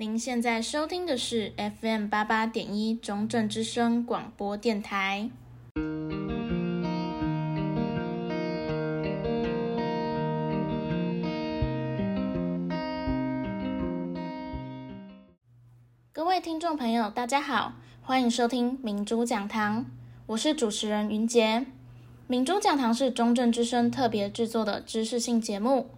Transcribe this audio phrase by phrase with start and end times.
[0.00, 5.28] 您现在收听的是 FM 八八点一中正之声广播电台。
[16.12, 19.84] 各位听众朋友，大家好，欢迎收听明珠讲堂，
[20.26, 21.66] 我是主持人云杰。
[22.28, 25.90] 明珠讲堂是中正之声特别制作的知识性节目。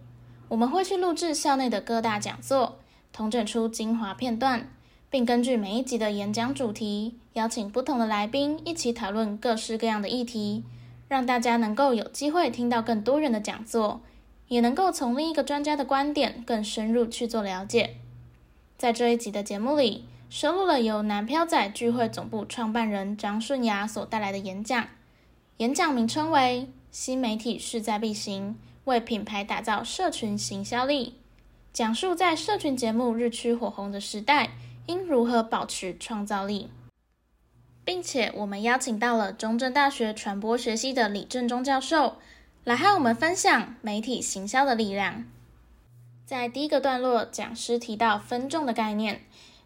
[0.47, 2.79] 我们会去录制校内的各大讲座，
[3.13, 4.69] 统整出精华片段，
[5.09, 10.63] 并根据每一集的演讲主题，邀请不同的来宾一起讨论各式各样的议题，
[11.07, 14.01] 让大家能够有机会听到更多元的讲座，
[14.47, 17.97] 也能够从另一个专家的观点更深入去做了解。
[18.77, 24.87] 在这一集的节目里，收录了由南漂仔聚会总部创办人张顺雅所带来的演讲，
[25.57, 28.49] 演讲名称为《新媒体势在必行》。
[28.85, 31.13] 为品牌打造社群行销力，
[31.73, 34.49] 讲述在社群节目日趋火红的时代，
[34.87, 36.69] 应如何保持创造力，
[37.85, 42.17] 并且我们邀请到了中正大学传播学系的李正中教授，
[42.65, 45.23] 来和我们分享媒体行销的力量。
[46.25, 49.21] 在第一个段落，讲师提到分众的概念，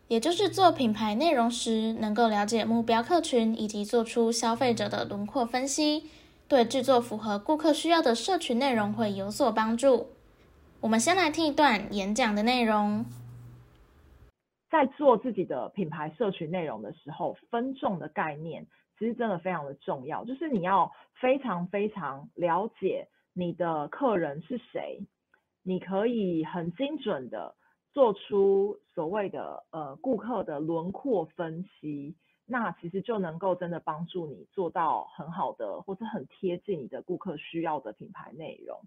[0.08, 6.04] 也就是做品牌内容时，能够了解目标客群以及做出消费者的轮廓分析。
[6.48, 10.10] 对制作符合顾客需要的社群内容会有所帮助。
[10.86, 13.04] 我们先来听一段演讲的内容。
[14.70, 18.68] 在做自己的品牌社群内容的时候，分众的概念
[19.00, 25.02] 其实真的非常的重要，就是你要非常非常了解你的客人是谁，
[25.64, 27.56] 你可以很精准的
[27.92, 32.16] 做出所谓的呃顾客的轮廓分析。
[32.46, 38.80] 那其实就能够真的帮助你做到很好的，或者很贴近你的顾客需要的品牌内容。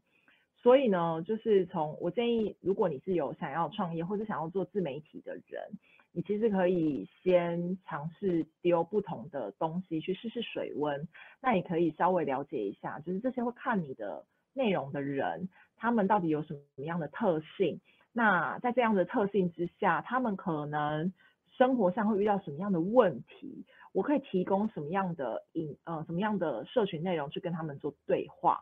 [0.62, 5.70] 所以呢，就是从我建议，如果你是有想要创业或者想要做自媒体的人，
[6.12, 11.06] 你其实可以先尝试丢不同的东西去试试水温。
[11.40, 17.80] 那你可以稍微了解一下，就是这些会看你的内容的人，他们到底有什么样的特性？
[18.12, 21.12] 那在这样的特性之下，他们可能。
[21.56, 23.64] 生活上会遇到什么样的问题？
[23.92, 28.60] 我可以提供什么样的影呃什么样的社群内容去跟他们做对话？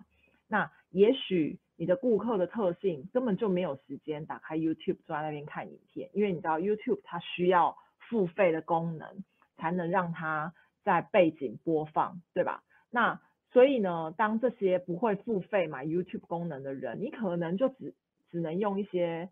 [0.48, 9.24] 那也许你的顾客的特性根本就没有时间打开 YouTube 坐在那边看影片，因为你知道 YouTube 它需要付费的功能
[9.56, 12.62] 才能让它在背景播放，对吧？
[12.90, 13.20] 那
[13.52, 17.94] 所以呢，当这些不会付费买 YouTube 功能的人，你可能就只
[18.30, 19.28] 只能用一些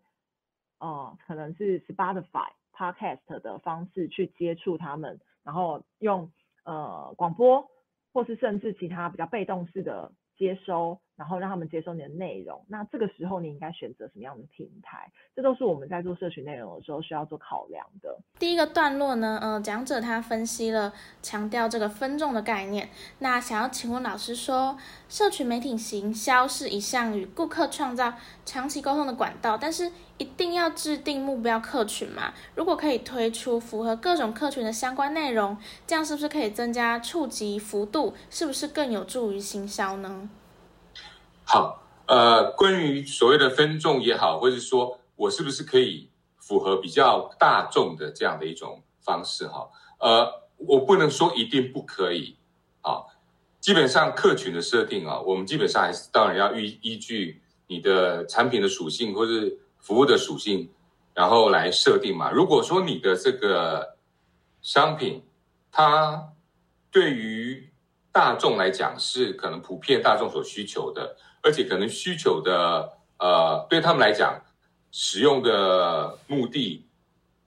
[0.79, 2.51] 呃可能是 Spotify。
[2.77, 6.29] Podcast 的方式去接触他们，然后用
[6.65, 7.71] 呃广播，
[8.11, 10.99] 或是甚至其他比较被动式的接收。
[11.15, 15.09] 然后让他们接受你的内容，那这个时候你应该选择什么样的平台？
[15.35, 18.17] 这都是我们在做社群内容的时候需要做考量的。
[18.37, 22.89] 第一个段落呢，呃，讲者他分析了，强调这个分众的概念。
[23.19, 24.77] 那想要请问老师说，
[25.07, 28.13] 社群媒体行销是一项与顾客创造
[28.45, 32.33] 长期沟通的管道，但是一定要制定目标客群吗？
[32.55, 38.13] 如果可以推出符合各种客群的相关内容，这样是不是可以增加触及幅度？
[38.29, 40.29] 是不是更有助于行销呢？
[41.47, 49.69] 好，呃，关于所谓的分众也好，或者说我是不是可以符合比较大众的这样的一种方式哈？
[49.99, 52.35] 呃，我不能说一定不可以
[52.81, 53.03] 啊。
[53.61, 60.69] 基本上客群的设定啊，我们基本上还是当然要依依据你的产品的属性或是服务的属性，
[61.13, 62.31] 然后来设定嘛。
[62.31, 63.97] 如果说你的这个
[64.61, 65.23] 商品
[65.71, 66.33] 它
[66.89, 67.71] 对于
[68.11, 71.15] 大众来讲是可能普遍大众所需求的。
[71.45, 74.41] 而且可能需求的，呃，对他们来讲，
[74.91, 76.87] 使用的目的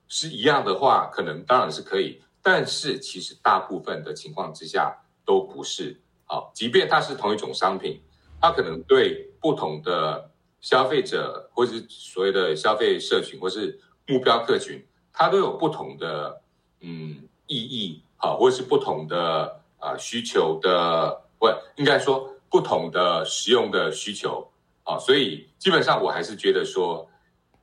[0.06, 2.22] 是一样的话，可能当然是可以。
[2.40, 6.00] 但是其实大部分的情况之下都不是。
[6.26, 8.00] 好，即便它是同一种商品，
[8.40, 10.30] 它可能对不同的
[10.60, 16.40] 消费者，或是所谓的消费社群，或是目标客群，它都有不同的
[16.82, 22.32] 嗯意义，好，或是不同的啊、需求的，不应该说。
[22.50, 24.50] 不同的使用的需求
[24.84, 27.10] 啊，所以基本上我还是觉得说，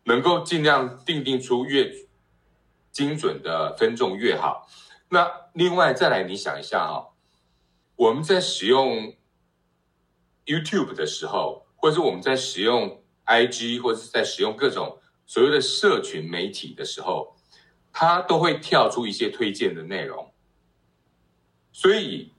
[0.04, 1.92] 能够尽量定定出越
[2.92, 4.68] 精准的分众越好。
[5.10, 7.10] 那另外再来，你想一下哈，
[7.96, 9.16] 我们在使用
[10.46, 17.36] YouTube 的时候，或者是我们在使用 IG，或者是在使用各种所谓的社群媒体的时候，
[17.92, 20.31] 它都会跳出一些推荐的内容，
[21.72, 22.31] 所以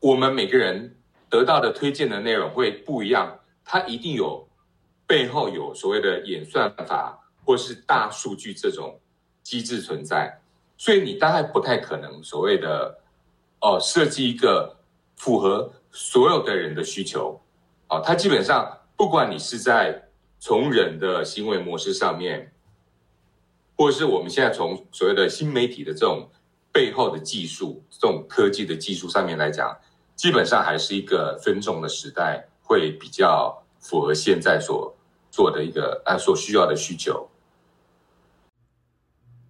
[0.00, 0.96] 我们每个人。
[1.28, 4.48] 得到的推荐的内容会不一样，它一定有
[5.06, 8.98] 背后有所谓的演算法，或是大数据这种
[9.42, 10.40] 机制存在，
[10.76, 12.98] 所以你大概不太可能所谓的
[13.60, 14.76] 哦设计一个
[15.16, 17.40] 符合所有的人的需求、
[17.88, 20.08] 哦，它基本上不管你是在
[20.38, 22.52] 从人的行为模式上面，
[23.76, 26.30] 或者是我们现在从所谓的新媒体的这种
[26.72, 29.76] 背后的技术、这种科技的技术上面来讲，
[30.18, 34.92] 基本上还是一个分众的时代，会比较符合现在所
[35.30, 37.28] 做的一个啊所需要的需求。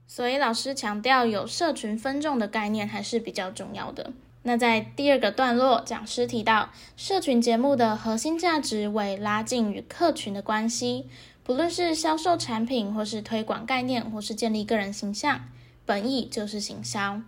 [0.06, 4.12] 所以老师强调，有社群分众的概念还是比较重要的。
[4.42, 6.68] 那在第二个段落，讲师提到，
[6.98, 11.08] 社群节目的核心价值为拉近与客群的关系，
[11.42, 15.48] 不论是销售产品，或是推广概念，或是建立个人形象，
[15.86, 17.22] 本意就是行销。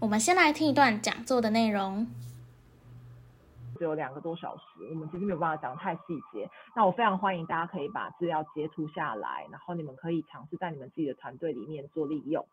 [0.00, 2.06] 我们先来听一段讲座的内容。
[3.82, 6.48] 只有两个多小时，我们其实没有办法讲太细节。
[6.76, 12.46] 那我非常欢迎大家可以把资料截图下来，然后你们可以尝试在你们自己的团队里面做利用。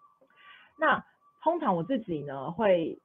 [0.80, 1.06] 那
[1.44, 3.00] 通常我自己呢会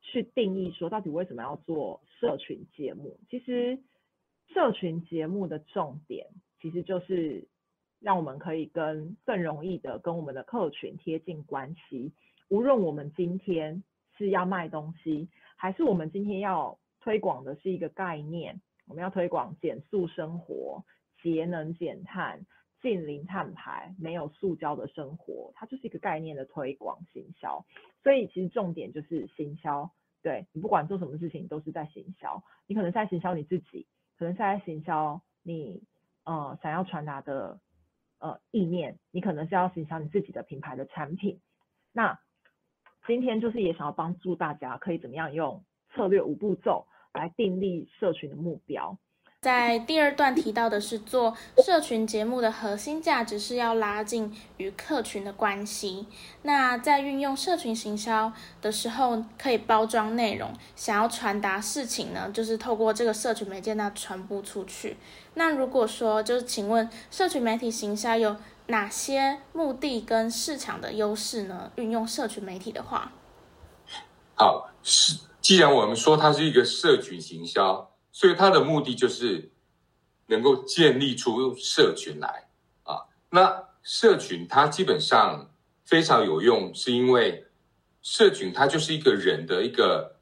[0.00, 3.18] 去定义说，到底为什么要做社群节目？
[3.28, 3.80] 其实
[4.54, 6.28] 社群节目的重点
[6.60, 7.48] 其实就是
[7.98, 12.12] 让我们可以跟更容易的跟我们的客群贴近关系。
[12.48, 13.82] 无论我们今天
[14.16, 20.84] 是要卖东西，还是我们今天要推广的是一个概念，我们要推广减塑生活、
[21.22, 22.46] 节能减碳、
[22.80, 27.64] 近零碳排、没有塑胶的生活，它就是一个概念的推广行销。
[28.02, 29.90] 所以其实重点就是行销，
[30.22, 32.42] 对，你不管做什么事情都是在行销。
[32.66, 33.86] 你可能在行销你自己，
[34.18, 35.82] 可能是在行销你
[36.24, 37.60] 呃想要传达的
[38.18, 41.40] 呃意念，你可能是要行销你自己的品牌的产品。
[41.92, 42.20] 那
[43.06, 48.98] 今天就是也想要帮助大家可以怎么样用策略五步骤来订立社群的目标。
[49.42, 51.34] 在第二段提到的是，做
[51.64, 56.06] 社群节目的核心价值是要拉近与客群的关系。
[56.42, 58.30] 那在运用社群行销
[58.60, 64.98] 的时候，可以包装内容，想要传达事情呢，就是透过这个社群媒介那传播出去。
[65.32, 68.36] 那如果说，就是请问社群媒体行销有
[68.66, 71.72] 哪些目的跟市场的优势呢？
[71.76, 73.10] 运用社群媒体的话，
[74.34, 75.29] 好是。
[75.40, 79.50] 既然我们说它是一个社群行销，所以它的目的就是
[80.26, 82.48] 能够建立出社群来
[82.82, 83.06] 啊。
[83.30, 85.50] 那社群它基本上
[85.84, 87.46] 非常有用，是因为
[88.02, 90.16] 社群它就是一个人的一个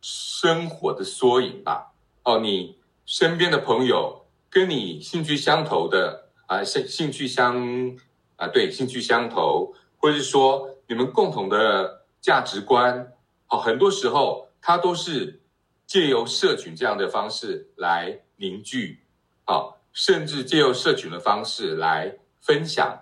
[0.00, 1.92] 生活的缩影吧。
[2.22, 7.98] 哦，你身边的朋友跟你兴趣相投的啊，兴兴趣相
[8.36, 13.12] 啊，对，兴趣相投，或者是说你们共同的价值观。
[13.52, 15.42] 好，很多时候它都是
[15.84, 19.00] 借由社群这样的方式来凝聚，
[19.44, 22.96] 好，甚至借由社群的方式来分享、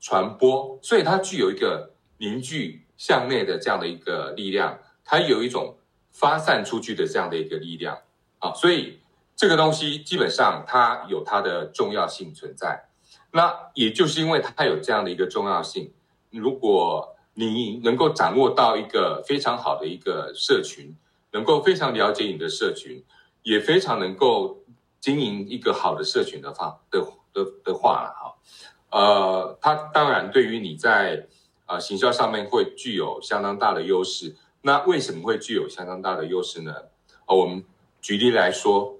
[0.00, 5.78] 传播，所以它具有一个凝聚向内的这样的一个力量，它有一种
[6.10, 7.96] 发散出去的这样的一个力量，
[8.40, 8.98] 啊，所以
[9.36, 12.88] 这个东西基本上它有它的重要性存在。
[13.30, 15.94] 那也就是因为它有这样的一个重要性，
[16.30, 20.94] 如果你能够掌握到一个非常好的一个社群，
[21.30, 23.02] 能够非常了解你的社群，
[23.42, 24.62] 也非常能够
[25.00, 27.00] 经营一个好的社群的话的
[27.32, 28.36] 的的话了哈，
[28.90, 31.26] 呃，它当然对于你在、
[31.66, 34.36] 呃、行销上面会具有相当大的优势。
[34.60, 36.72] 那为什么会具有相当大的优势呢？
[37.24, 37.64] 啊、我们
[38.00, 38.98] 举例来说，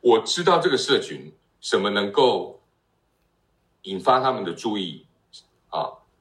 [0.00, 2.62] 我知道这个社群什么能够
[3.82, 5.05] 引发他们的注意。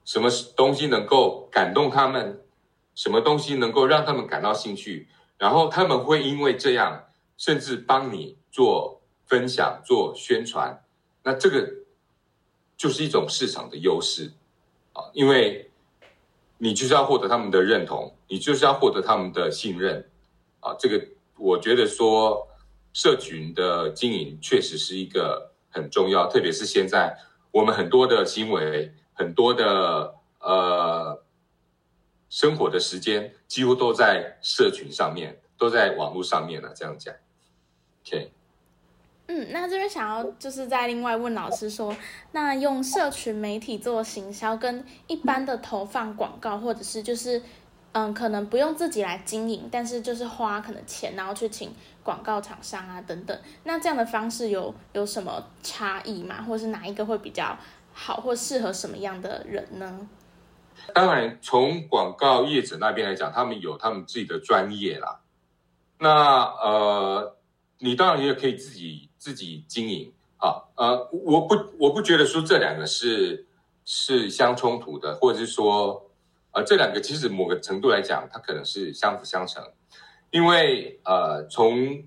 [0.06, 2.42] 什么东西能够感动他们？
[2.94, 5.10] 什么东西能够让他们感到兴趣？
[5.38, 10.82] 然后他们会因为这样，甚至帮你做分享、做宣传。
[11.24, 11.70] 那这个
[12.78, 14.32] 就是一种市场的优势
[14.94, 15.70] 啊，因为
[16.58, 20.10] 你就是要获得他们的认同，你就是要获得他们的信任
[20.62, 20.74] 啊。
[20.80, 21.06] 这个
[21.38, 22.48] 我觉得说，
[22.94, 27.18] 社群的经营确实是一个很重要，特别是现在
[27.52, 28.94] 我们很多的行为。
[29.16, 31.24] 很多的呃，
[32.30, 36.72] 生活的时间几乎都在社群上面，都在网络上面了。
[36.76, 37.16] 这样讲
[38.04, 38.32] ，OK。
[39.28, 41.96] 嗯，那这边想要就是再另外问老师说，
[42.34, 47.42] 那用社群媒体做行销，跟一般的投放广告，或者是就是
[47.94, 56.44] 嗯，可能不用自己来经营，但是就是花可能钱，然后去请广告厂商啊等等，那这样的方式有有什么差异吗？
[56.44, 57.58] 或者是哪一个会比较？
[57.98, 60.10] 好，或适合什么样的人呢？
[60.94, 65.22] 当然，从广告业者那边来讲，他们有他们自己的专业啦。
[66.00, 67.38] 那呃，
[67.80, 70.12] 你当然也可以自己自己经营。
[70.36, 73.48] 好，呃，我不我不觉得说这两个是
[73.86, 76.12] 是相冲突的，或者是说，
[76.52, 79.64] 呃，这两个其实某个程度来讲，它可能是相辅相成，
[80.32, 82.04] 因为呃，从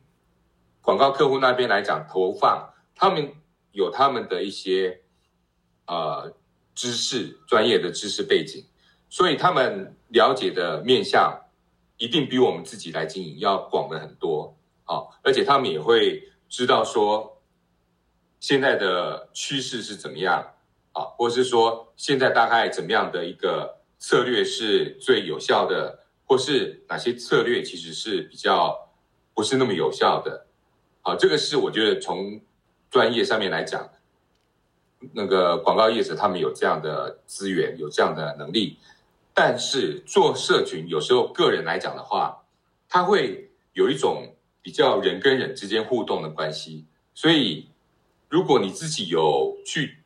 [0.82, 3.32] 广告客户那边来讲，投放他们
[3.72, 5.00] 有他们的一些
[5.88, 6.32] 呃
[6.76, 8.64] 知识、专业的知识背景，
[9.10, 11.46] 所以他们了解的面向
[11.96, 17.34] 一定比我们自己来经营要广的很多啊，而且他们也会知道说。
[18.40, 20.54] 现在的趋势是怎么样
[20.92, 21.02] 啊？
[21.16, 28.92] 或是说现在大概怎么样的一个策略是最有效的，或是哪些策略其实是比较
[29.34, 30.46] 不是那么有效的？
[31.00, 32.40] 好，这个是我觉得从
[32.88, 33.90] 专业上面来讲，
[35.12, 38.78] 那个广告业者他们有这样的资源，有这样的能力，
[39.34, 42.44] 但是做社群有时候个人来讲的话，
[42.88, 47.68] 他会有一种比较人跟人之间互动的关系，所以。
[48.30, 50.04] 如果你自己有去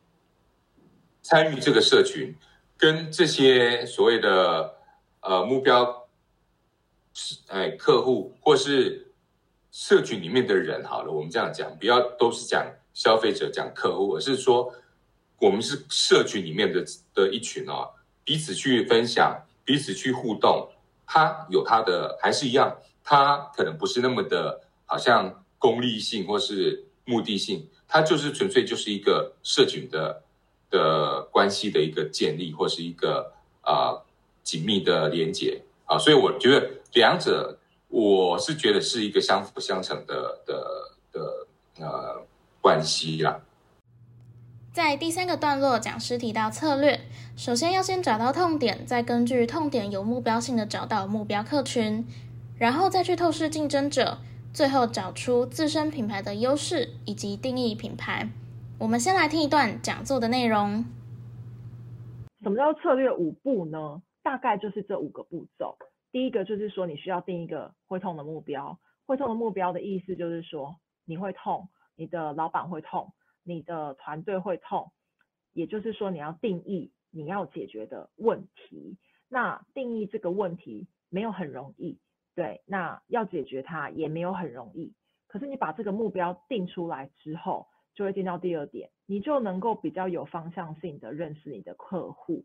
[1.22, 2.37] 参与这个社群，
[2.78, 4.76] 跟这些所谓的
[5.22, 6.06] 呃目标
[7.49, 9.12] 哎客户或是
[9.72, 14.72] 社群里面的人，好了，我们这样讲，不要都是讲消费者讲客户，而是说
[15.42, 17.90] 我们是社群里面的的一群哦，
[18.22, 20.68] 彼此去分享，彼此去互动，
[21.04, 27.68] 它有它的还是一样，它可能不是那么的，好像功利性或是目的性。
[27.88, 30.22] 它就是纯粹就是一个社群的
[30.70, 33.32] 的关系的一个建立，或是一个
[33.62, 33.99] 啊、
[34.44, 37.58] 紧密的连接啊，所以我觉得两者
[37.88, 41.46] 我是觉得是一个相辅相成的的的
[41.80, 42.25] 呃
[42.61, 43.40] 关系啦。
[44.72, 46.98] 在第三个段落，讲师提到策略，
[47.36, 52.06] 首先要先找到痛点，再根据痛点有目标性的找到目标客群，
[52.58, 54.18] 然后再去透视竞争者。
[54.54, 58.30] 最后找出自身品牌的优势以及定义品牌。
[58.78, 60.84] 我们先来听一段讲座的内容。
[62.42, 64.02] 什么叫策略五步呢？
[64.22, 65.76] 大概就是这五个步骤。
[66.10, 68.78] 第一个就是说，你需要定一个会痛的目标。
[69.04, 73.12] 会痛的目标的意思就是说，你会痛，你的老板会痛，
[73.44, 74.92] 你的团队会痛。
[75.52, 78.96] 也就是说，你要定义你要解决的问题。
[79.28, 81.99] 那定义这个问题没有很容易。
[82.34, 84.94] 对，那要解决它也没有很容易。
[85.26, 92.44] 可是你把这个目标定出来之后，就会进到第二点，你就能够比较有方向性的认识你的客户。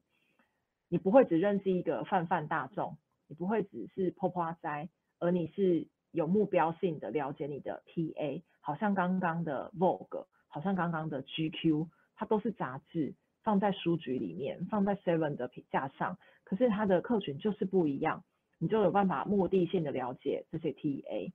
[0.90, 4.90] 你不会只认识一个泛泛大众，你不会只是泼泼栽，
[5.20, 8.44] 而你是有目标性的了解你的 TA。
[8.60, 13.14] 好像刚刚的 Vogue，好像刚刚的 GQ，它都是杂志，
[13.44, 18.24] 放在书局里面，放在 Seven 的架上，可是它的客群就是不一样。
[18.60, 21.32] 你就有办法目的性的了解这些 TA。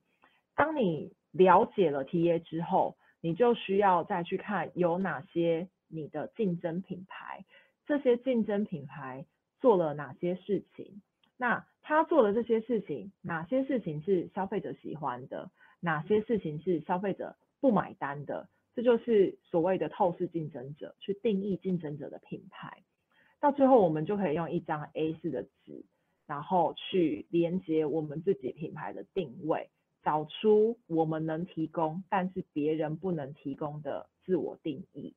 [0.55, 7.45] 当你了解了 TA 之后，你就需要再去看有哪些你的竞争品牌，
[7.85, 9.25] 这些竞争品牌
[9.61, 11.01] 做了哪些事情？
[11.37, 15.49] 那他做的这些事情，哪些事情是消费者喜欢的？
[15.79, 18.49] 哪些事情是消费者不买单的？
[18.75, 22.83] 这就是所谓的透视竞争者，去定义竞争者的品牌。
[23.39, 25.85] 到最后，我们就可以用一张 A4 的纸。
[26.25, 29.69] 然后去连接我们自己品牌的定位，
[30.03, 35.13] 找出我们能提供，但是别人不能提供的自我定义。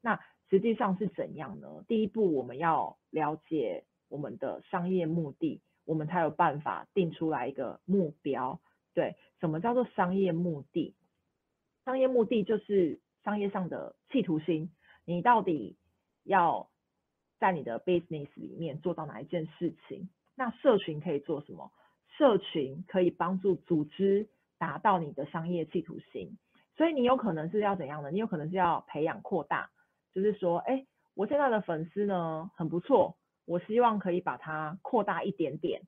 [0.00, 1.84] 那实际上是怎样呢？
[1.88, 8.60] 第一步，我们要了解我们的商业目的，我们才有办法定出来一个目标。
[8.94, 10.94] 对，什么叫做商业目的？
[11.84, 14.70] 商业目的就是商业上的企图心。
[15.04, 15.76] 你到底
[16.22, 16.68] 要
[17.38, 20.08] 在你的 business 里面做到哪一件事情？
[20.34, 21.70] 那社群可以做什么？
[22.16, 26.38] 社群可以帮助组织达到你的商业企图心，
[26.76, 28.10] 所以你有可能是要怎样的？
[28.10, 29.70] 你有可能是要培养扩大，
[30.12, 35.82] 就是说，哎，我现在的粉丝呢很不错，我希望可以把它扩大一点点。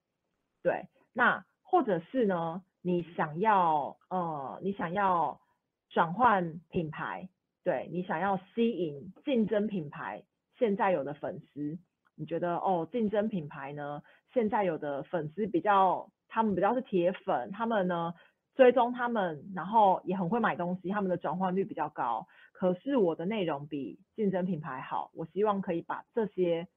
[0.62, 5.40] 对，那或者是呢，你想要呃，你想要
[5.88, 7.28] 转换品牌，
[7.64, 10.24] 对，你想要吸引竞争品牌
[10.58, 11.78] 现在有的粉丝，
[12.14, 14.02] 你觉得哦，竞争品牌呢？
[14.32, 18.14] 现在有的粉丝比较，他们比较是铁粉，他们呢
[18.54, 22.26] 追踪他们，然后也很会买东西，他们的转换率比较高。
[22.52, 26.68] 可是我的内容比竞争品牌好，我希望可以把这些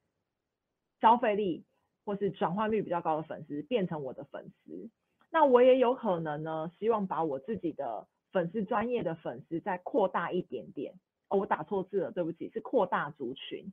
[1.02, 1.66] 消费力
[2.06, 4.90] 或是转换率比较高的粉丝变成我的粉丝。
[5.32, 10.94] 那我也有可能呢，希望把我自己的粉丝专业的粉丝再扩大一点点。
[11.30, 13.72] 哦，我打错字了，对不起，是扩大族群。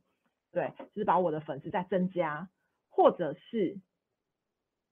[0.51, 2.49] 对，就是把我的粉丝再增加。
[2.89, 3.79] 或者是，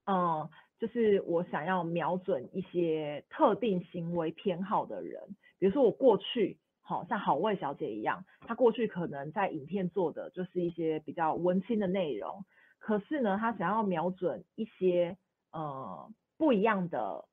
[0.05, 12.45] 嗯，就是我想要瞄准一些特定行为偏好的人，比如说我过去好像好味小姐一样，她过去可能在影片做的就是一些比较温馨的内容，
[12.77, 15.17] 可是呢，她想要瞄准一些
[15.51, 16.07] 呃
[16.37, 17.25] 不一样的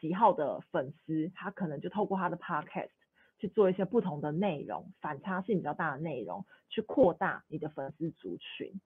[0.00, 2.90] 喜好的粉丝，他可能就透过他的 podcast
[3.38, 8.80] 去做一些不同的内容，反差性比较大的内容，去扩大你的粉丝族群。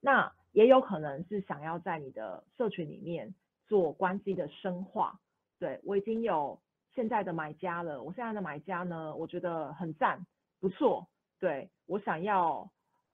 [0.00, 3.34] 那也有可能是想要在你的社群里面
[3.66, 5.20] 做关系的深化。
[5.58, 6.60] 对，我已经有。
[6.94, 10.26] 现在的买家了，我现在的买家呢，我觉得很赞，
[10.58, 11.06] 不错。
[11.38, 12.68] 对，我想要，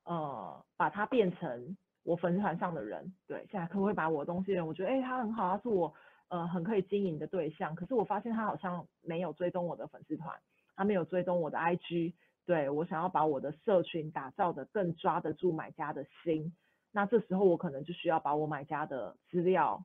[0.05, 3.13] 呃，把它变成我粉丝团上的人。
[3.27, 5.93] 对，现在可不可以把我的东西，我觉得，哎，他很好，他是我，
[6.28, 7.75] 呃，很可以经营的对象。
[7.75, 10.40] 可是我发现他好像没有追踪我的粉丝团，
[10.76, 12.14] 他没有追踪我的 IG。
[12.47, 16.54] 对，我想要把我的社群打造得更抓得住买家的心。
[16.93, 19.85] 那这时候我可能就需要把我买家的资料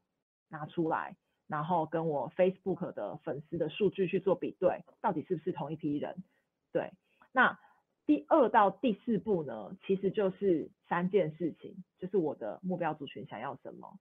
[0.50, 1.16] 拿出来。
[1.48, 6.24] 然后跟我 Facebook 的粉丝的数据去做比对，到底是不是同一批人？
[6.72, 6.92] 对，
[7.32, 7.60] 那
[8.06, 13.98] 第二到第四步呢，其实就是三件事情，就是我的目标族群想要什么，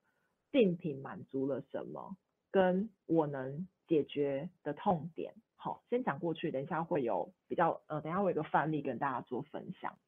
[0.53, 2.19] 竞品满足了什么，
[2.51, 5.35] 跟我能解决的痛点。
[5.57, 9.99] 好，先讲过去，等一下会有比较，呃，等下我有个范例跟大家做分享。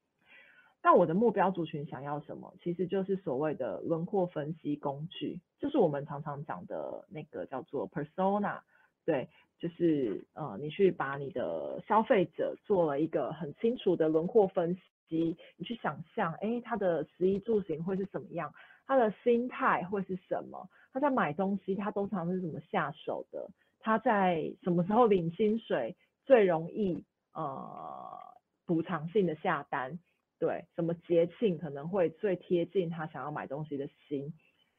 [0.82, 2.54] 那我的目标族群想要什么？
[2.62, 8.61] 其实就是所谓的轮廓分析工具，就是我们常常讲的那个叫做 persona，
[9.04, 9.28] 对，
[9.59, 14.75] 就是呃，你去把你的消费者做了一个很清楚的轮廓分
[15.06, 18.54] 析，你去想象，诶，他的食衣住行会是什么样，
[18.90, 25.94] 他的心态会是什么，他在买东西他通常是怎么下手的，他在什么时候领薪水
[26.25, 28.18] 最容易呃
[28.66, 30.00] 补偿性的下单。
[30.40, 34.35] 对，什么节庆可能会最贴近他想要买东西的心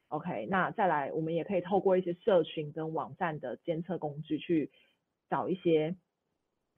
[0.09, 4.69] ？OK，那再来，我们也可以透过一些社群跟网站的监测工具去
[5.29, 5.95] 找一些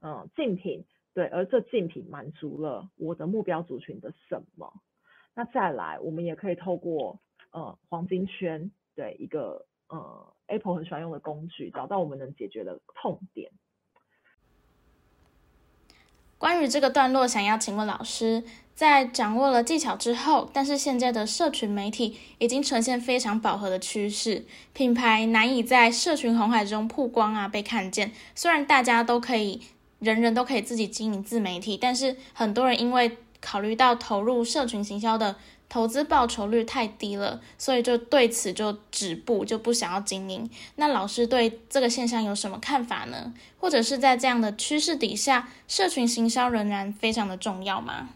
[0.02, 0.86] 嗯竞品，
[1.16, 4.72] 对，而这竞品满足了我的目标族群的什么？
[5.36, 7.20] 那再来，我们也可以透过
[7.52, 13.52] 呃黄金圈，对，一个呃 Apple 很喜欢用的工具，找到我们能解决的痛点。
[16.38, 18.44] 关于这个段落，想要请问老师，
[18.76, 28.12] 在掌握了技巧之后，但是现在的社群媒体已经呈现非常饱和的趋势，品牌难以在社群红海中曝光啊，被看见。
[28.36, 29.62] 虽然大家都可以，
[30.00, 35.36] 人人都可以自己经营自媒体，但是很多人因为考虑到投入社群行销的
[35.68, 40.50] 投资报酬率太低了，所以就对此就止步，就不想要经营。
[40.78, 43.34] 那老师对这个现象有什么看法呢？
[43.60, 48.10] 或者是在这样的趋势底下，社群行销仍然非常的重要吗？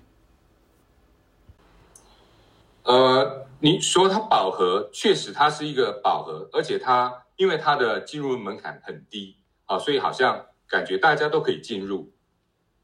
[2.83, 9.35] 呃，你说它饱和，确实它是一个饱和，而且它因为它的进入门槛很低
[9.65, 12.13] 啊，所以好像感觉大家都可以进入，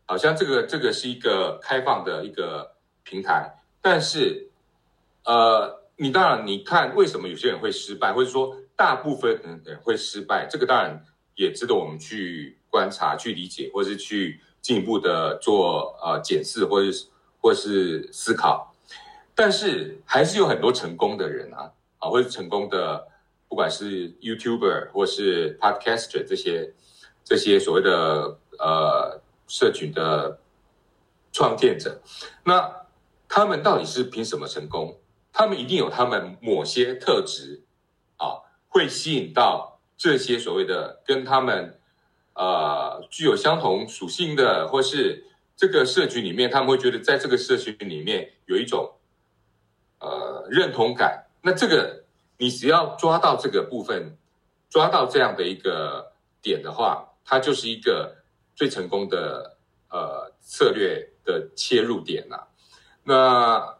[0.05, 4.49] 好像这个这个是一个开放的一个平台，但是。
[5.25, 11.01] 呃，你当然，你看为什么有些人会失败，或者说大部分人会失败，这个当然
[11.35, 17.05] 也值得我们去观察、去理解，或是去进一步的做呃检视，或是
[17.39, 18.75] 或是思考。
[19.33, 23.07] 但是还是有很多成功的人啊，啊，或者成功的，
[23.47, 26.73] 不管是 YouTuber 或是 Podcaster 这些
[27.23, 30.39] 这些所谓的呃社群的
[31.31, 32.01] 创建者，
[32.45, 32.85] 那
[33.27, 34.99] 他们到底是凭什么成功？
[35.31, 37.63] 他们一定有他们某些特质，
[38.17, 41.79] 啊，会吸引到这些所谓的跟他们，
[42.33, 45.25] 呃，具有相同属性的，或是
[45.55, 48.93] 这个社群里面，他们会觉得在这个社群里面有一种，
[49.99, 51.25] 呃，认同感。
[51.41, 52.03] 那这个
[52.37, 54.17] 你只要抓到这个部分，
[54.69, 58.22] 抓到这样的一个点的话，它就是一个
[58.55, 59.57] 最成功的
[59.89, 62.47] 呃策略的切入点呐、啊。
[63.03, 63.77] 那。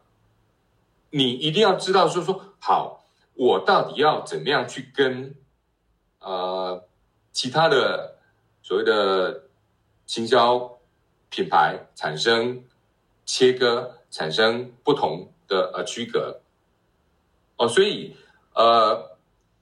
[1.15, 3.05] 你一定要知道就是说好，
[3.35, 5.35] 我到底要怎么样去跟
[6.17, 6.83] 呃
[7.31, 8.17] 其他的
[8.63, 9.43] 所谓的
[10.07, 10.79] 行销
[11.29, 12.63] 品牌产生
[13.27, 16.41] 切割，产生不同的呃区隔
[17.57, 18.17] 哦，所以
[18.55, 19.15] 呃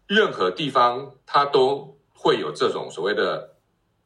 [0.07, 3.50] 任何地方它都会有这种所谓的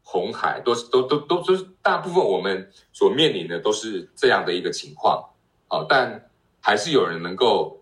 [0.06, 5.32] 红海，都是都都都都是大部分我们所面临的都是这样的一个情况
[5.68, 6.30] 哦，但。
[6.68, 7.80] 还是有人能够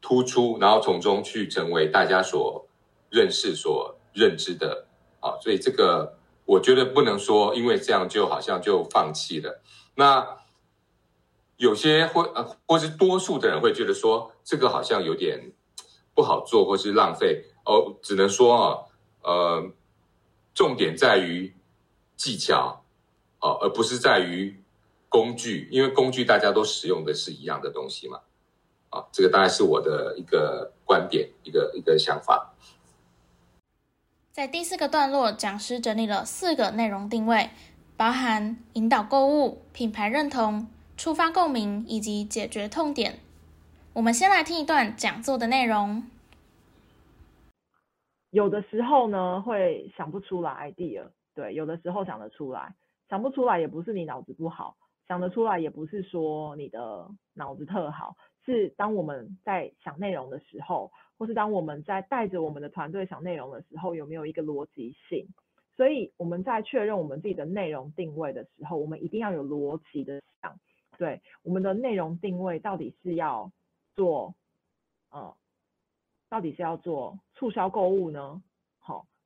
[0.00, 2.66] 突出，然后从中去成为大家所
[3.08, 4.88] 认识、所认知的
[5.20, 9.62] 啊，所以这个我觉得不能说，因为这样就好像就放弃了。
[9.94, 10.26] 那
[11.58, 15.52] 有些或呃，或是多数的人会觉得说，这个好像有点
[16.12, 17.94] 不好做，或是浪费哦。
[18.02, 18.78] 只能说啊，
[19.22, 19.70] 呃，
[20.52, 21.54] 重点在于
[22.24, 22.82] 技巧
[23.38, 24.58] 哦，而不是在于
[25.10, 28.22] 工具，因为工具大家都使用的是一样的东西嘛。
[28.88, 32.54] 啊、哦，这个大概是我的一个观点，一个一个想法。
[34.32, 37.50] 在第四个段落，讲师整理了四个内容定位，
[37.94, 43.20] 包含引导购物、品牌认同、触发共鸣以及解决痛点。
[43.92, 46.02] 我们先来听一段讲座的内容。
[48.30, 51.04] 有的时候呢，会想不出来 idea，
[51.34, 52.74] 对，有的时候想得出来，
[53.08, 54.76] 想不出来也不是你脑子不好，
[55.08, 58.16] 想得出来也不是说你的脑子特好。
[58.44, 65.26] 是当我们在想内容的时候，或是当我们在带着我们的团队想内容的时候，有没有一个逻辑性？
[65.76, 70.60] 所以我们在确认我们自己的内容定位的时候，我们一定要有逻辑的想，
[70.98, 73.50] 对，我们的内容定位到底是要
[73.96, 74.34] 做，
[75.10, 75.34] 呃，
[76.28, 78.42] 到底是要做促销购物呢？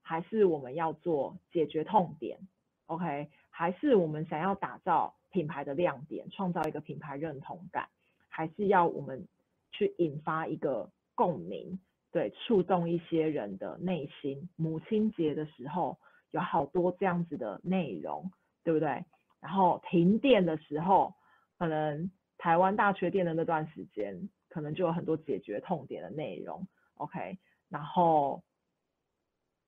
[0.08, 2.38] 还是我们要做解决痛点
[2.86, 7.90] ？OK，还是我们想要打造品牌的亮点，创造一个品牌认同感？
[8.26, 9.28] 还是要我们
[9.70, 11.78] 去引发一个共鸣，
[12.10, 14.48] 对，触动一些人的内心。
[14.56, 15.98] 母亲节的时候
[16.30, 18.32] 有好多这样子的内容，
[18.64, 19.04] 对不对？
[19.40, 21.12] 然后停电的时候，
[21.58, 26.66] 可能台湾大缺电的那段时间，可能就有很多解决痛点的内容。
[26.94, 27.36] OK，
[27.68, 28.42] 然后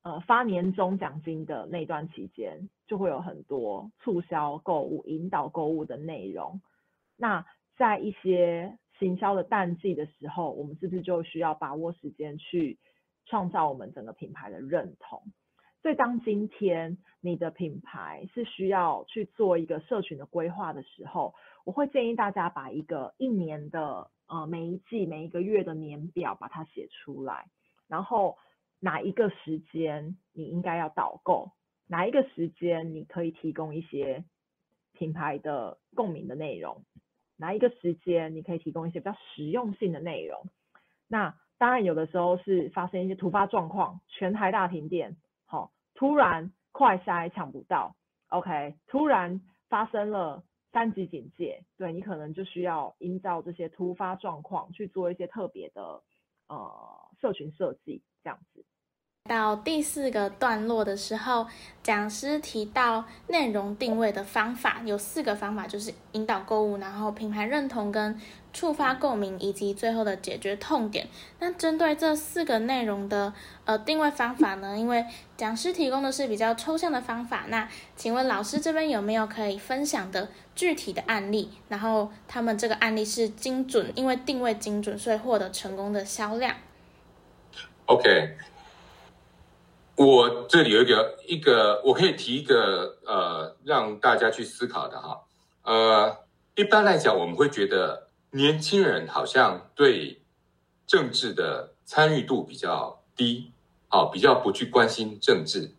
[0.02, 6.60] 呃发年终奖金的那段期间，就会有很多促销购物、引导购物的内容。
[7.16, 7.44] 那
[7.76, 12.78] 在一些行销的淡季的时候，我们是不是就需要把握时间去
[13.26, 15.22] 创造我们整个品牌的认同？
[15.82, 21.34] 所以，当今天你的品牌是需要去做一个社群的规划的时候，
[21.64, 27.46] 我会建议大家把一个一年的呃每一季每一个月的年表把它写出来，
[27.88, 28.36] 然后
[28.80, 31.52] 哪一个时间你应该要导购，
[31.86, 34.24] 哪一个时间你可以提供一些
[34.92, 36.84] 品牌的共鸣的内容。
[37.36, 40.46] 哪一个时间你可以提供一些比较实用性的内容？
[41.08, 47.96] 那当然有的时候是发生一些突发状况，全台大停电，好、哦，突然快筛抢不到
[48.28, 56.02] ，OK，突然发生了三级警戒，对，你可能就需要营造这些突发状况去做一些特别的
[56.48, 56.70] 呃
[57.20, 58.64] 社群设计，这样子。
[59.30, 61.46] 到第四个段落的时候，
[61.84, 68.20] 讲师提到内容定位的方法有四个方法，就是引导购物，然后品牌认同跟
[68.52, 71.06] 触发共鸣，以及最后的解决痛点。
[71.38, 73.32] 那针对这四个内容的
[73.64, 75.06] 呃定位方法呢，因为
[75.36, 81.52] 讲师提供的是比较抽象的方法，那请问老师这边有没有可以分享的具体的案例？
[81.68, 86.56] 然后他们这个案例是精准，因为定位精准，所以获得成功的销量。
[87.86, 88.36] OK。
[90.00, 95.20] 我这里有一个一个，我可以提一个呃，让大家去思考的哈。
[95.62, 96.16] 呃，
[96.54, 100.22] 一般来讲，我们会觉得年轻人好像对
[100.86, 103.52] 政治的参与度比较低，
[103.90, 105.74] 哦，比较不去关心政治。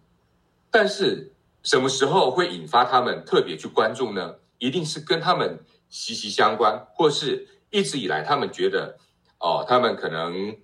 [0.70, 4.36] 但是什么时候会引发他们特别去关注呢？
[4.60, 5.58] 一定是跟他们
[5.90, 9.00] 息息相关，或是一直以来他们觉得
[9.40, 10.56] 哦，他们可能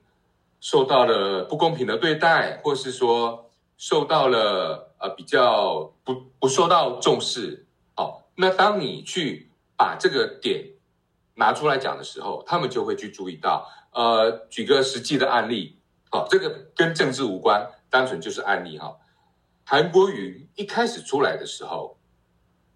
[0.60, 3.46] 受到了不公平的对待，或是说。
[3.78, 10.72] 受到了呃比较不不受到重视，哦，那当你去把这个点
[11.36, 15.78] 拿出来讲的时候，他们就会去注意到，呃，举个实际的案例，
[16.10, 18.98] 好，哦，这个跟政治无关，单纯就是案例哈，哦。
[19.63, 22.00] 韩国瑜一开始出来的时候，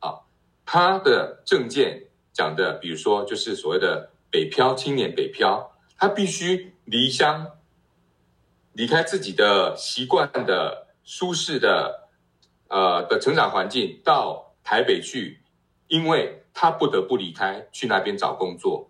[0.01, 0.21] 啊，
[0.63, 7.47] 他的政见讲的，比如说就是所谓的北漂青年北漂，他必须离乡，
[8.73, 10.80] 离开自己的习惯的。
[11.03, 12.09] 舒适的，
[12.67, 15.41] 呃的成长环境到台北去，
[15.87, 18.89] 因为他不得不离开去那边找工作，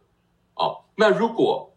[0.56, 1.74] 哦，那如果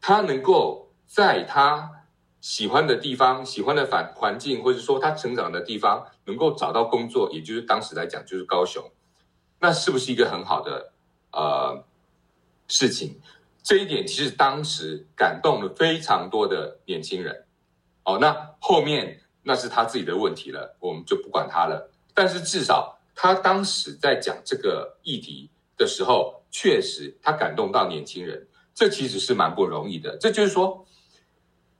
[0.00, 2.06] 他能够在他
[2.40, 8.82] 喜欢的地方、喜欢的环环境，或者说他成长的地方能够找到工作，也就是当时来讲就是高雄，
[9.60, 10.92] 那是不是一个很好的
[11.32, 11.84] 呃
[12.68, 13.20] 事情？
[13.62, 17.44] 这一点其实当时感动了非常多的年轻人，
[18.04, 19.20] 哦，那后面。
[19.44, 21.90] 那是他自己的问题了，我们就不管他了。
[22.14, 30.16] 但是至少他当时在讲这个议题的时候，确实他感动到年轻人，这其实是蛮不容易的。
[30.16, 30.86] 这就是说，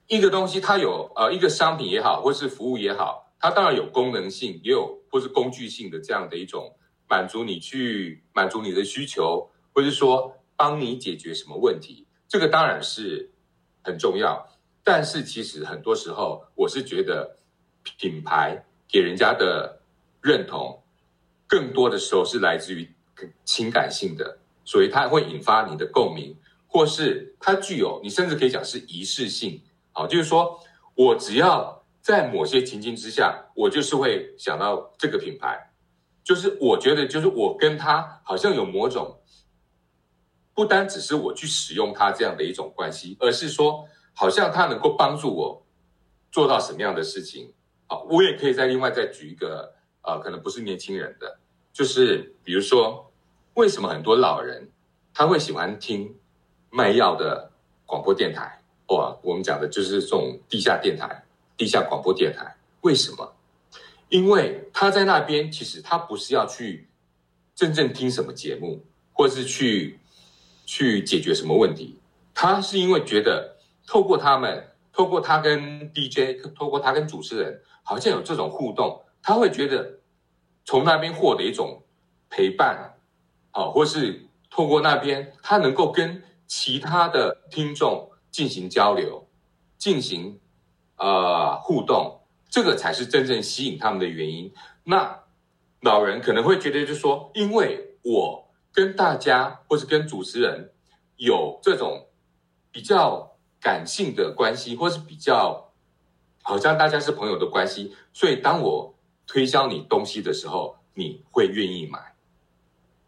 [0.09, 6.77] 一个东西它有呃一个商品也好，或是服务也好，它当然有功能性，也有或是工具性的这样的一种
[7.09, 13.33] 满足你去满足你的需求，或是说帮你解决什么问题，这个当然是
[13.83, 14.46] 很重要。
[14.83, 17.38] 但是其实很多时候，我是觉得。
[17.98, 19.80] 品牌给人家的
[20.20, 20.82] 认同，
[21.46, 22.90] 更多的时候是来自于
[23.44, 29.60] 情感性的，所以它会引发你的共鸣，或是它具有你甚至可以讲是仪式性。
[29.92, 30.58] 好，就是说
[30.94, 35.70] 我只要在某些情境之下，我就是会想到这个品牌，
[36.24, 39.20] 就是我觉得就是我跟它好像有某种，
[40.52, 45.66] 不单只是我去使用它这样的一种关系，而是说好像它能够帮助我
[46.32, 47.52] 做到什么样的事情。
[47.86, 51.38] 好，我也可以再另外再举一个，呃，可能不是年轻人的，
[51.72, 53.12] 就是比如说
[53.54, 54.70] 为什么很多老人
[55.12, 56.14] 他会喜欢听
[56.70, 57.50] 卖药的
[57.86, 58.60] 广播电台？
[58.88, 61.24] 哇，我们讲的就是这种地下电台、
[61.56, 62.56] 地下广播电台。
[62.82, 63.34] 为什么？
[64.08, 66.86] 因为他在那边，其实他不是要去
[67.54, 69.98] 真正听什么节目，或是去
[70.66, 71.98] 去解决什么问题。
[72.34, 79.98] 他是因为觉得透过他们，透过他跟 DJ，透过他跟主持人，好像有这种互动，他会觉得
[80.64, 81.83] 从那边获得一种
[82.30, 82.94] 陪伴，
[83.50, 88.11] 好，或是透过那边，他能够跟其他的听众。
[88.35, 89.28] 进行交流，
[89.78, 90.40] 进行
[90.96, 94.52] 呃互动，这个才是真正吸引他们的原因。
[94.83, 95.20] 那
[95.83, 100.72] 老人可能会觉得，就说，因为我跟大家或是跟主持人
[101.14, 102.09] 有这种
[102.72, 103.33] 比较
[103.64, 105.72] 感性的关系，或是比较
[106.42, 108.94] 好像大家是朋友的关系，所以当我
[109.27, 112.14] 推销你东西的时候，你会愿意买。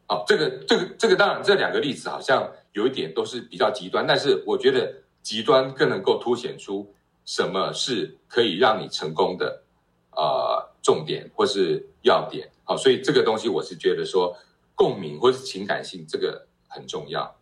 [0.09, 5.03] 哦，这个这个这个当然，这两个例子好像有一点都是比较极端，但是我觉得。
[5.27, 9.65] 极端更能够凸显出什么是可以让你成功的，
[10.13, 12.49] 呃，重点或是要点。
[12.63, 14.37] 好，所以这个东西我是觉得说
[14.77, 17.35] 共鸣或是情感性这个很重要。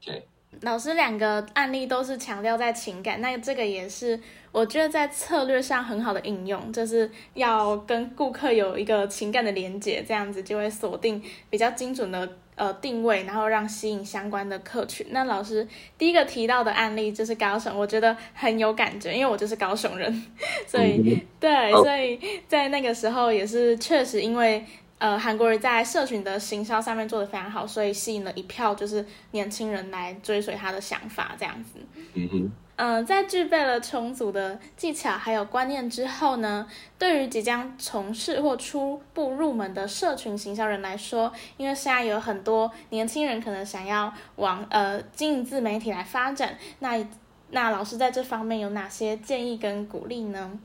[0.00, 0.28] OK，
[0.62, 4.18] 老师两个案例都是强调在情感，那这个也是
[4.52, 12.28] 我觉得在策略上很好的应用，就是要跟顾客有一个情感的连接，这样子就会锁定比较精准的。
[12.56, 15.04] 呃，定位，然后让吸引相关的客群。
[15.10, 15.66] 那老师
[15.98, 20.24] 第一个提到的案例就是高雄，我觉得很有感觉，因为我就是高雄人，
[20.64, 24.64] 所以对，所以在那个时候也是确实因为
[24.98, 31.78] 呃韩国人在社群的行销上面做的非常好，所以吸引了一票就是年轻人来追随他的想法这样子。
[32.14, 32.52] 嗯哼。
[32.76, 36.66] 嗯、呃，在具备了充足的技巧还有观念之后呢，
[36.98, 47.06] 对于即将从事或初步入门的社群行销人来说，因为现在有很多年轻人可能想要往呃经营自媒体来发展，那
[47.50, 50.58] 那老师在这方面有哪些建议跟鼓励呢？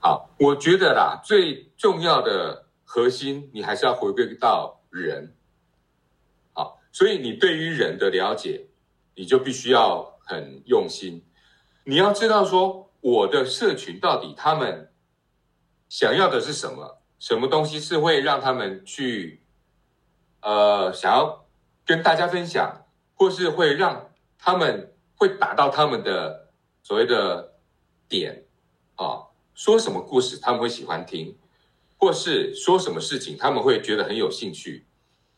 [0.00, 5.36] 好，我觉得啦，最重要的核心，你还是要回归到人。
[6.52, 8.66] 好，所以你对于人的了解，
[9.14, 10.10] 你就必须要。
[10.30, 11.26] 很用心，
[11.82, 14.92] 你要知道说，我的社群到底他们
[15.88, 17.02] 想要的是什么？
[17.18, 19.42] 什么东西是会让他们去，
[20.40, 21.48] 呃，想要
[21.84, 26.52] 跟大家分享，或是会让他们会打到他们的
[26.84, 27.54] 所谓的
[28.08, 28.46] 点
[28.94, 29.34] 啊？
[29.52, 31.36] 说什么故事他们会喜欢听，
[32.00, 34.86] 或是说什么事情他们会觉得很有兴趣？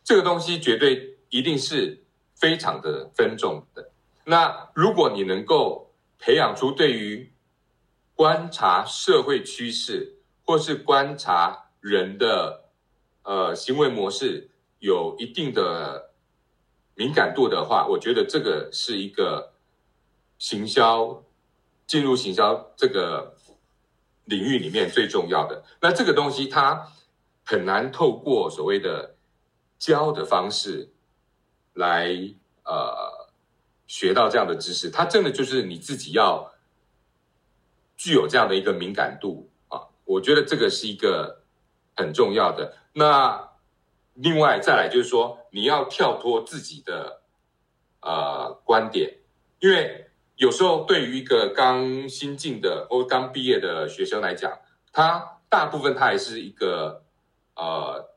[0.04, 2.04] 这个东西绝对一定是
[2.36, 3.90] 非常的分众的。
[4.24, 7.32] 那如果你能够培养出对于
[8.14, 12.70] 观察社会趋势，或是观察人的
[13.24, 16.12] 呃行为模式有一定的
[16.94, 19.54] 敏感度的话，我觉得这个是一个
[20.38, 21.24] 行销
[21.86, 23.31] 进入行销这个
[24.24, 25.64] 领域里面最重要的。
[25.80, 26.88] 那这个东西它
[27.44, 29.16] 很难透过所谓的
[29.78, 30.92] 教的方式
[31.74, 32.08] 来
[32.64, 33.22] 呃。
[33.88, 36.50] 学到这样的知识，它真的就是你自己要
[37.94, 39.82] 具有这样的一个敏感度啊！
[40.06, 41.42] 我觉得这个是一个
[41.94, 42.74] 很重要的。
[42.94, 43.50] 那
[44.14, 47.20] 另外再来就是说，你要跳脱自己的
[48.00, 49.18] 呃观点，
[49.60, 50.10] 因为
[50.42, 54.58] 有时候对于一个刚新进的或刚毕业的学生来讲，
[54.92, 57.04] 他大部分他还是一个
[57.54, 58.08] 呃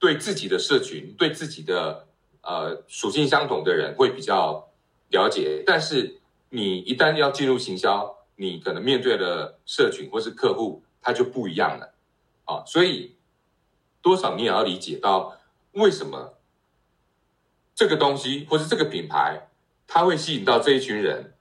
[0.00, 2.08] 对自己的社群、对自己的
[2.42, 4.68] 呃属性相同的人会比较。
[5.10, 11.94] 了解，但是你一旦要进入行销，你可能面对的社群或是客户，他就不一样了
[12.46, 12.64] 啊。
[12.66, 13.14] 所以
[14.02, 15.38] 多少你也要理解到，
[15.74, 16.36] 为什么
[17.76, 19.50] 这个东西或是这个品牌，
[19.86, 21.33] 它会吸引到这一群人。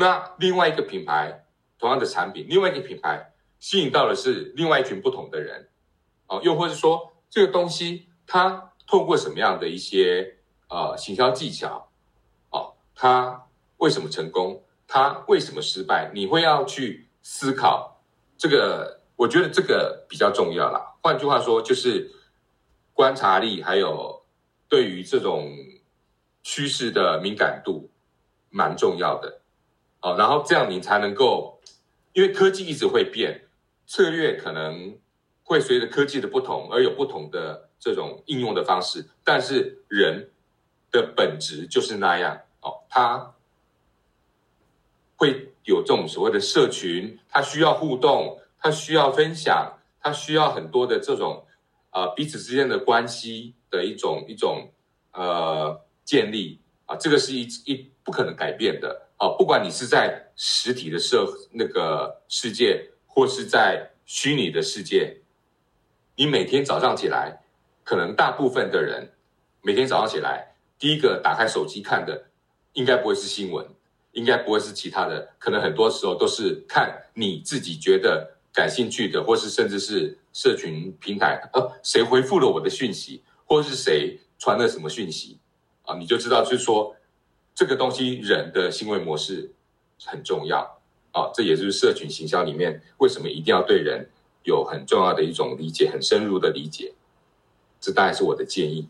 [0.00, 1.44] 那另外一个品牌，
[1.78, 5.68] 同样的产品，另外一个品牌吸引到的是另外一群不同的人
[6.26, 6.40] 哦。
[6.42, 10.38] 又或者说，这个东西它透过什么样的一些
[10.70, 11.86] 呃行销技巧？
[12.94, 13.46] 他
[13.78, 14.62] 为什么成功？
[14.86, 16.10] 他为什么失败？
[16.12, 18.02] 你会要去思考
[18.36, 20.96] 这个，我觉得这个比较重要啦。
[21.02, 22.10] 换句话说，就是
[22.92, 24.22] 观察力还有
[24.68, 25.50] 对于这种
[26.42, 27.90] 趋势的敏感度
[28.50, 29.39] 蛮重要的。
[30.02, 31.60] 哦，然后这样你才能够，
[32.14, 33.48] 因为科技一直会变，
[33.86, 34.98] 策略可能
[35.42, 40.30] 会随着科技的不同而有不同的这种应用的方式，但是人
[40.90, 43.34] 的本质就是那样哦，他
[45.16, 51.46] 会有这种所谓的社群，他需要互动，他需要分享，他需要很多的这种
[51.90, 54.72] 呃彼此之间的关系的一种一种
[55.12, 59.08] 呃建立啊，这个是一一不可能改变的。
[59.20, 65.18] 哦，不管你是在实体的社那个世界，或是在虚拟的世界，
[66.16, 67.42] 你每天早上起来，
[67.84, 69.12] 可能大部分的人
[69.60, 72.28] 每天早上起来，第一个打开手机看的，
[72.72, 73.66] 应该不会是新闻，
[74.12, 85.38] 应该不会是其他的，可能很多时候都是看你自己觉得感兴趣的，或是甚至是社群平台，呃，谁回复了我的讯息，或是谁传了什么讯息，
[85.82, 86.96] 啊，你就知道，就是说。
[87.54, 89.52] 这个东西，人的行为模式
[90.04, 90.80] 很重要
[91.12, 94.08] 啊，这也就是社群行销里面为什么一定要对人
[94.44, 96.94] 有很重要的一种理解，很深入的理解。
[97.80, 98.88] 这当然是我的建议。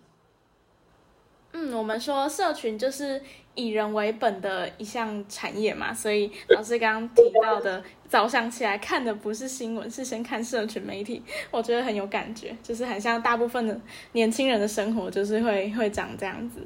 [1.53, 3.21] 嗯，我们说社群就是
[3.57, 11.21] 以人为本的一项产业嘛，所以老师刚刚提到的早上起来看的不是新闻，是先看社群媒体，
[11.51, 13.81] 我觉得很有感觉，就是很像大部分的
[14.13, 16.61] 年轻人的生活，就是会会长这样子。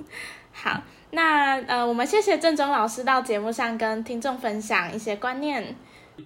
[0.53, 0.83] 好。
[1.15, 5.77] 那呃，我们谢谢郑中老师到节目上跟听众分享一些观念，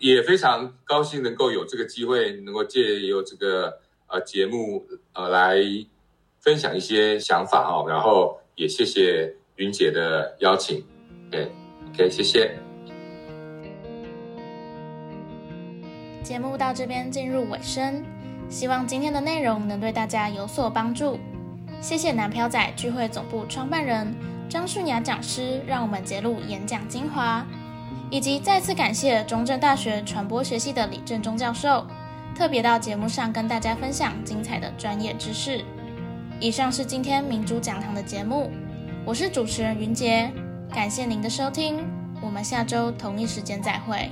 [0.00, 5.58] 也非常高兴能够有这个机会，能够借由这个呃节目呃来
[6.40, 10.82] 分享一些想法哦，然后也谢谢云姐的邀请
[11.28, 11.52] ，OK
[11.92, 12.56] OK，谢谢。
[16.22, 18.02] 节目到这边进入尾声，
[18.48, 21.18] 希望今天的内容能对大家有所帮助。
[21.82, 24.37] 谢谢南漂仔聚会总部创办人。
[24.48, 27.46] 张顺雅讲师让我们揭露演讲精华，
[28.10, 31.86] 以及再次感谢中正大学传播学系的李正中教授，
[32.34, 35.62] 特别到节目上跟大家分享精彩的专业知识。
[36.40, 38.50] 以上是今天明珠讲堂的节目，
[39.04, 40.32] 我是主持人云杰，
[40.72, 41.84] 感谢您的收听，
[42.22, 44.10] 我们下周同一时间再会。